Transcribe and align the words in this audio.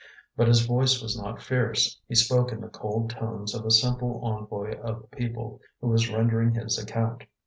But 0.35 0.47
his 0.47 0.65
voice 0.65 0.99
was 0.99 1.15
not 1.15 1.43
fierce; 1.43 2.01
he 2.07 2.15
spoke 2.15 2.51
in 2.51 2.59
the 2.59 2.69
cold 2.69 3.11
tones 3.11 3.53
of 3.53 3.67
a 3.67 3.69
simple 3.69 4.19
envoy 4.23 4.75
of 4.81 5.03
the 5.03 5.07
people, 5.15 5.61
who 5.79 5.89
was 5.89 6.09
rendering 6.09 6.55
his 6.55 6.79
account. 6.79 7.25